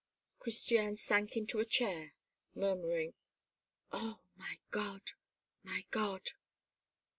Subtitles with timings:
[0.39, 2.15] Christiane sank into a chair,
[2.55, 3.13] murmuring:
[3.91, 4.21] "Oh!
[4.35, 5.11] my God!
[5.61, 6.31] my God!"